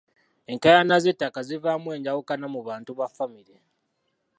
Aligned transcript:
Enkaayana 0.51 0.95
z'ettaka 1.03 1.39
zivaamu 1.47 1.87
enjawukana 1.95 2.45
mu 2.53 2.59
bantu 2.67 2.91
ba 2.97 3.07
famire. 3.15 3.57